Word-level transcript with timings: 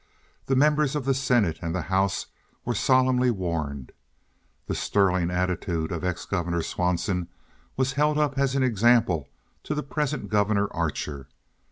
The 0.47 0.55
members 0.55 0.95
of 0.95 1.05
the 1.05 1.13
senate 1.13 1.59
and 1.61 1.75
the 1.75 1.83
house 1.83 2.25
were 2.65 2.73
solemnly 2.73 3.29
warned. 3.29 3.91
The 4.65 4.73
sterling 4.73 5.29
attitude 5.29 5.91
of 5.91 6.03
ex 6.03 6.25
Governor 6.25 6.63
Swanson 6.63 7.27
was 7.77 7.93
held 7.93 8.17
up 8.17 8.35
as 8.35 8.55
an 8.55 8.63
example 8.63 9.29
to 9.61 9.75
the 9.75 9.83
present 9.83 10.27
Governor 10.27 10.73
Archer. 10.73 11.27